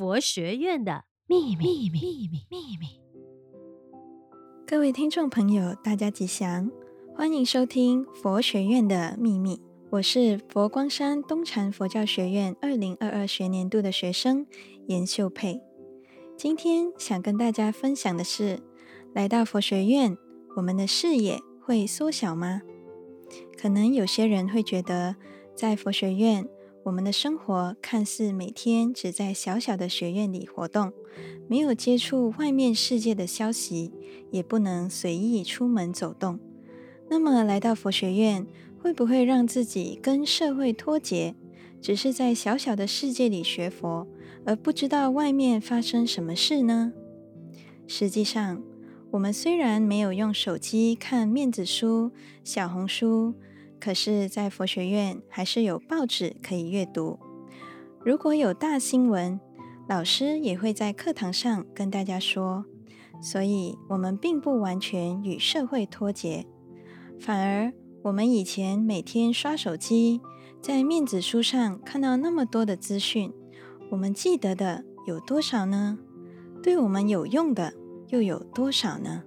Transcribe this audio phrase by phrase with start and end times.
[0.00, 2.86] 佛学院的秘密，秘密，秘密，秘密。
[4.66, 6.70] 各位听众朋友，大家吉祥，
[7.14, 9.60] 欢迎收听佛学院的秘密。
[9.90, 14.46] 我是佛光山东禅佛教学院二零二二学年度的学生
[14.86, 15.60] 颜秀佩。
[16.34, 18.58] 今天想跟大家分享的是，
[19.12, 20.16] 来到佛学院，
[20.56, 22.62] 我们的视野会缩小吗？
[23.60, 25.16] 可能有些人会觉得，
[25.54, 26.48] 在佛学院，
[26.82, 30.92] 我们的生活看似每天只在小小的学院里活动，
[31.46, 33.92] 没有接触外面世界的消息，
[34.30, 36.40] 也不能随意出门走动。
[37.10, 38.46] 那么来到佛学院，
[38.80, 41.34] 会不会让自己跟社会脱节，
[41.82, 44.08] 只是在小小的世界里学佛，
[44.46, 46.94] 而不知道外面发生什么事呢？
[47.86, 48.62] 实际上，
[49.10, 52.10] 我们虽然没有用手机看面子书、
[52.42, 53.34] 小红书。
[53.80, 57.18] 可是，在佛学院还是有报纸可以阅读。
[58.04, 59.40] 如果有大新闻，
[59.88, 62.66] 老师也会在课堂上跟大家说。
[63.22, 66.46] 所以，我们并不完全与社会脱节，
[67.18, 67.72] 反而
[68.04, 70.20] 我们以前每天刷手机，
[70.62, 73.32] 在面子书上看到那么多的资讯，
[73.90, 75.98] 我们记得的有多少呢？
[76.62, 77.74] 对我们有用的
[78.08, 79.22] 又有多少呢？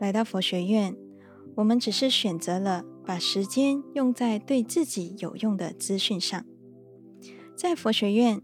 [0.00, 0.96] 来到佛学院，
[1.56, 2.84] 我们只是选择了。
[3.08, 6.44] 把时间用在对自己有用的资讯上。
[7.56, 8.42] 在佛学院，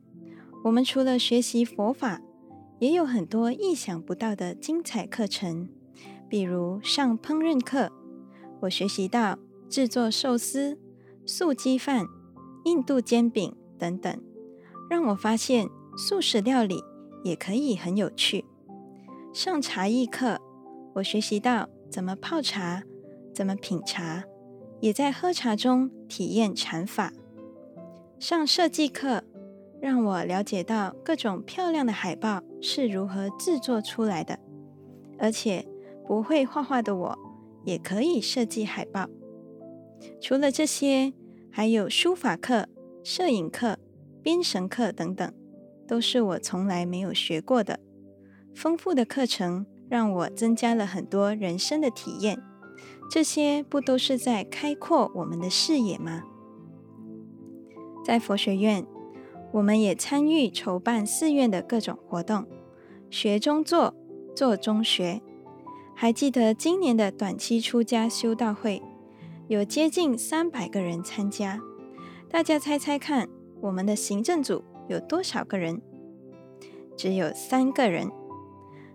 [0.64, 2.22] 我们除了学习佛法，
[2.78, 5.68] 也有很多意想不到的精彩课程。
[6.30, 7.92] 比如上烹饪课，
[8.62, 10.78] 我学习到制作寿司、
[11.26, 12.06] 素鸡饭、
[12.64, 14.18] 印度煎饼等等，
[14.88, 16.82] 让我发现素食料理
[17.22, 18.46] 也可以很有趣。
[19.34, 20.40] 上茶艺课，
[20.94, 22.82] 我学习到怎么泡茶，
[23.34, 24.24] 怎么品茶。
[24.84, 27.10] 也在喝茶中体验禅法。
[28.18, 29.24] 上设计课，
[29.80, 34.38] 让我了解到各种漂亮的海报是如何制作出来的，
[35.18, 35.66] 而且
[36.06, 37.18] 不会画画的我
[37.64, 39.08] 也可以设计海报。
[40.20, 41.14] 除了这些，
[41.50, 42.68] 还有书法课、
[43.02, 43.78] 摄影课、
[44.22, 45.32] 编绳课等等，
[45.88, 47.80] 都是我从来没有学过的。
[48.54, 52.38] 丰富的课程让我增加了很多人生的体验。
[53.10, 56.24] 这些不都是在开阔我们的视野吗？
[58.04, 58.84] 在佛学院，
[59.52, 62.46] 我们也参与筹办寺院的各种活动，
[63.08, 63.94] 学中做，
[64.34, 65.22] 做中学。
[65.94, 68.82] 还记得今年的短期出家修道会，
[69.46, 71.60] 有接近三百个人参加。
[72.28, 73.28] 大家猜猜看，
[73.60, 75.80] 我们的行政组有多少个人？
[76.96, 78.10] 只有三个人。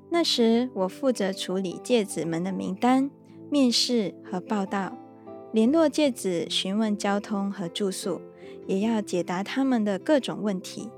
[0.10, 3.10] 那时我负责处理戒子们的名单。
[3.52, 4.96] 面试和报道，
[5.52, 8.22] 联络戒子，询问交通和住宿，
[8.68, 10.90] 也要解答他们的各种问题。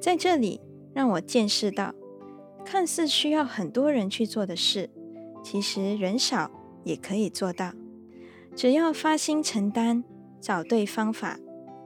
[0.00, 0.60] 在这里，
[0.92, 1.92] 让我见识到，
[2.64, 4.88] 看似需要很多人去做的事，
[5.42, 6.48] 其实人少
[6.84, 7.72] 也可以做到。
[8.54, 10.04] 只要发心承担，
[10.40, 11.40] 找对方法，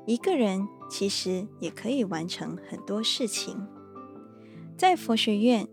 [0.04, 3.66] 一个人其实也可以完成很多事情。
[4.76, 5.66] 在佛学院，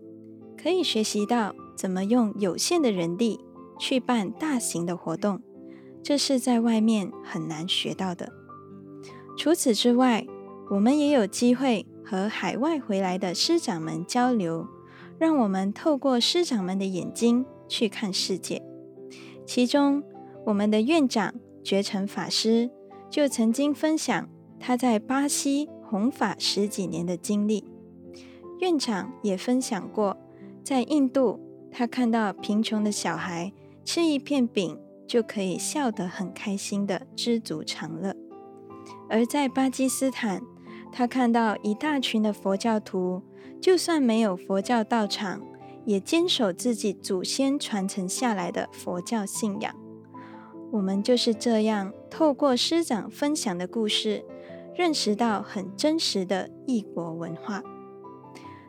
[0.56, 3.40] 可以学习到怎么用有限的人力。
[3.78, 5.40] 去办大型的活动，
[6.02, 8.32] 这是在外面很难学到的。
[9.36, 10.26] 除此之外，
[10.70, 14.66] 我们也有机会和海外回来的师长们交流，
[15.18, 18.62] 让我们透过师长们的眼睛去看世界。
[19.44, 20.02] 其中，
[20.46, 22.70] 我们的院长觉诚法师
[23.10, 27.64] 就曾经分享他在巴西弘法十几年的经历。
[28.60, 30.16] 院长也分享过，
[30.64, 31.38] 在印度，
[31.70, 33.52] 他看到贫穷的小孩。
[33.86, 34.76] 吃一片饼
[35.06, 38.16] 就可以笑得很开心的知足常乐，
[39.08, 40.42] 而在巴基斯坦，
[40.90, 43.22] 他看到一大群的佛教徒，
[43.62, 45.40] 就算没有佛教道场，
[45.84, 49.72] 也坚守自己祖先传承下来的佛教信仰。
[50.72, 54.24] 我们就是这样透过师长分享的故事，
[54.74, 57.62] 认识到很真实的异国文化。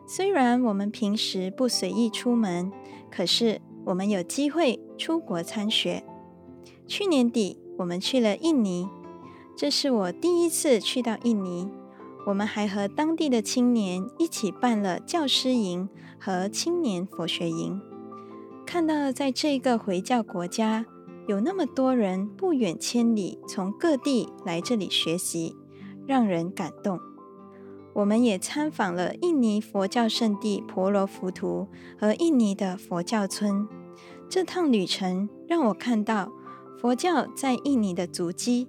[0.06, 2.70] 虽然我们平时不随意出门，
[3.10, 6.04] 可是，我们有机会出国参学。
[6.86, 8.86] 去年底，我们去了印尼，
[9.56, 11.70] 这是我第一次去到印尼。
[12.26, 15.88] 我们还和当地的青年一起办了教师营
[16.20, 17.80] 和青年佛学营。
[18.66, 20.84] 看到在这个回教国家，
[21.26, 25.56] 有那么多人不远千里从各地来这里学习，
[26.06, 27.00] 让人感动。
[27.94, 31.66] 我们也参访了印尼佛教圣地婆罗浮屠
[31.98, 33.66] 和印尼的佛教村。
[34.30, 36.30] 这趟旅程让我看到
[36.78, 38.68] 佛教在印尼的足迹，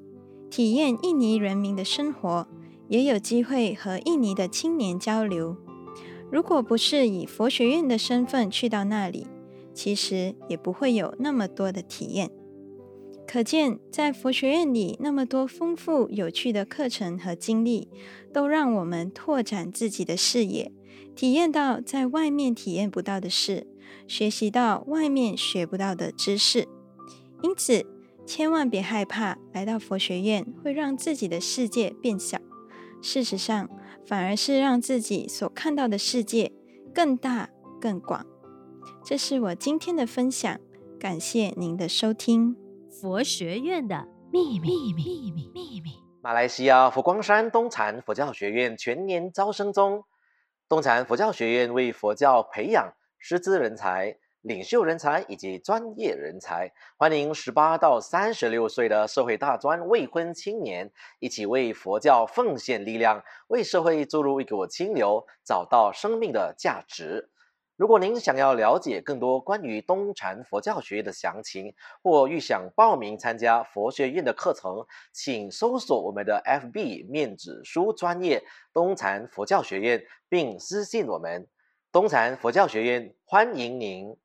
[0.50, 2.48] 体验印尼人民的生活，
[2.88, 5.58] 也有机会和印尼的青年交流。
[6.32, 9.28] 如果不是以佛学院的身份去到那里，
[9.74, 12.32] 其实也不会有那么多的体验。
[13.28, 17.90] 可见，在佛学院里那么多丰富有趣的课程和经历，
[18.34, 20.72] 都让我们拓展自己的视野，
[21.16, 23.68] 体验到在外面体验不到的事，
[24.08, 26.68] 学习到外面学不到的知识。
[27.42, 27.86] 因此，
[28.26, 32.38] 千万别害怕来到佛学院会让自己的世界变小。
[33.02, 33.70] 事实上，
[34.06, 36.52] 反而是让自己所看到的世界
[36.94, 37.50] 更大
[37.80, 38.26] 更广。
[39.06, 40.60] 这是我今天的分享，
[41.00, 42.56] 感谢您的收听。
[42.92, 45.92] 佛学院的秘密，秘密，秘密。
[46.22, 50.04] 马来西亚佛光山东禅佛教学院全年招生中。
[50.68, 60.90] 东禅佛教学院为佛教培养师资人才、领袖人才以及专业人才，欢迎十八到三十六岁的社会大专未婚青年
[61.20, 67.30] 一起为佛教奉献力量，为社会注入一股清流，找到生命的价值。
[67.76, 78.42] 如果您想要了解更多关于东禅佛教学院的详情，或欲想报名参加佛学院的课程，请搜索我们的 FB 面子书专业
[78.74, 81.48] 东禅佛教学院，并私信我们。
[81.92, 84.16] 东禅佛教学院欢迎您。